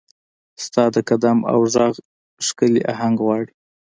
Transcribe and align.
ستا 0.63 0.83
د 0.95 0.97
قدم 1.09 1.37
او 1.51 1.59
ږغ، 1.73 1.93
ښکلې 2.47 2.81
اهنګ 2.93 3.17
غواړي 3.25 3.49